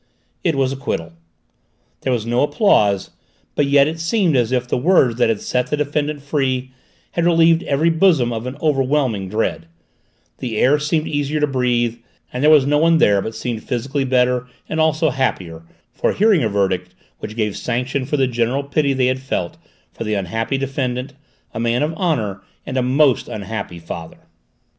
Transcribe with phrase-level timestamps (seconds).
[0.43, 1.13] It was acquittal!
[2.01, 3.11] There was no applause,
[3.53, 6.71] but yet it seemed as if the words that set the defendant free
[7.11, 9.67] had relieved every bosom of an overwhelming dread;
[10.39, 11.97] the air seemed easier to breathe;
[12.33, 15.61] and there was no one there but seemed physically better and also happier,
[15.93, 19.55] for hearing a verdict which gave sanction for the general pity they had felt
[19.93, 21.13] for the unhappy defendant,
[21.53, 24.17] a man of honour and a most unhappy father!